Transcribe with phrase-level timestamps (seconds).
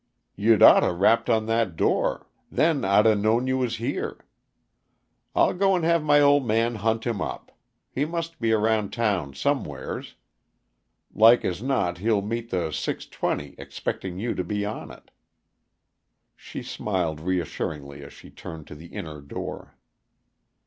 [0.35, 2.25] You'd oughta rapped on that door.
[2.49, 4.25] Then I'd 'a' known you was here.
[5.35, 7.51] I'll go and have my old man hunt him up.
[7.91, 10.15] He must be around town somewheres.
[11.13, 15.11] Like as not he'll meet the six twenty, expecting you to be on it."
[16.35, 19.75] She smiled reassuringly as she turned to the inner door.